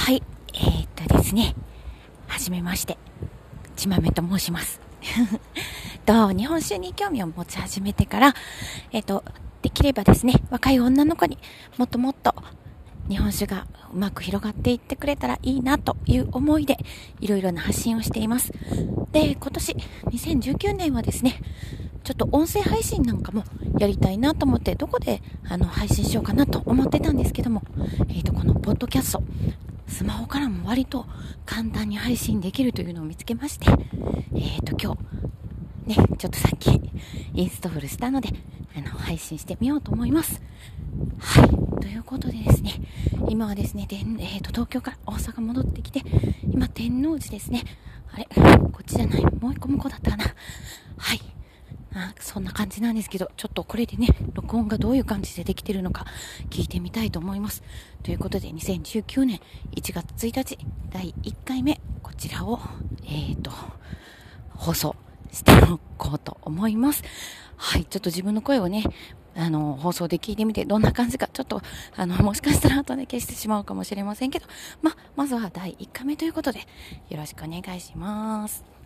[0.00, 0.22] はい、
[0.54, 1.54] えー、っとですね、
[2.26, 2.96] はじめまして、
[3.76, 4.80] ちまめと申します。
[6.06, 8.34] と、日本酒に興味を持ち始めてから、
[8.92, 9.22] え、っと、
[9.60, 11.36] できればですね、若い女の子に
[11.76, 12.34] もっともっと
[13.10, 16.78] 日本酒がうまく広がっていってくれたらいいなという思いで、
[17.20, 18.52] いろいろな発信をしています。
[19.12, 19.76] で、今年、
[20.06, 21.42] 2019年はですね、
[22.04, 23.44] ちょっと音声配信なんかも
[23.78, 27.62] やりたいなと思って、どこであの配信しようかなと思ってたんですけども、
[28.08, 29.22] えっ、ー、と、このポッドキャスト、
[29.90, 31.04] スマホからも割と
[31.44, 34.96] 簡単に配信できるというのを見つけまして、えっ、ー、と、今
[35.86, 36.80] 日、ね、ちょっとさっき
[37.34, 38.30] インストールしたので、
[38.76, 40.40] あの、配信してみようと思います。
[41.18, 41.80] はい。
[41.82, 42.80] ということでですね、
[43.28, 46.02] 今はですね、でんえーと、東京から大阪戻ってきて、
[46.50, 47.64] 今、天王寺ですね。
[48.12, 48.26] あれ？
[48.72, 49.22] こっちじゃない。
[49.22, 50.24] もう一個向こうだったかな。
[52.00, 52.10] はい。
[52.10, 56.06] あそんな感じなんですけど、ちょっとこれでね、録音がどういう感じでできてるのか
[56.48, 57.62] 聞いてみたいと思います。
[58.02, 59.40] ということで、2019年
[59.76, 60.58] 1月1日、
[60.90, 62.58] 第1回目、こちらを、
[63.04, 63.50] えっ、ー、と、
[64.54, 64.96] 放送
[65.30, 67.02] しておこうと思います。
[67.56, 68.84] はい、ちょっと自分の声をね、
[69.36, 71.62] あの、放送で聞いてみて、どんな感じか、ちょっと、
[71.96, 74.46] あの、もしかしたら後で消してしまうかもしれませんけど、
[74.82, 76.60] ま、まずは第1回目ということで、
[77.10, 78.79] よろしくお願いします。